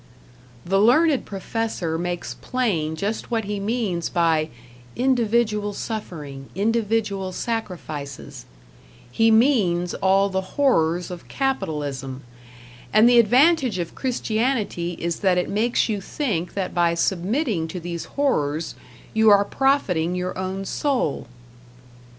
[0.65, 4.49] The learned professor makes plain just what he means by
[4.95, 8.45] "individual suffering, individual sacrifices";
[9.11, 12.23] he means all the horrors of capitalism;
[12.91, 17.79] and the advantage of Christianity is that it makes you think that by submitting to
[17.79, 18.73] these horrors,
[19.13, 21.27] you are profiting your own soul.